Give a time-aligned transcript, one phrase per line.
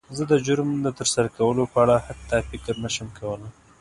[0.17, 3.49] زه د جرم د تر سره کولو په اړه حتی فکر نه شم کولی.